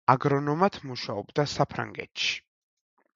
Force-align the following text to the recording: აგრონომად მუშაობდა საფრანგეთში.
აგრონომად 0.11 0.79
მუშაობდა 0.91 1.45
საფრანგეთში. 1.51 2.33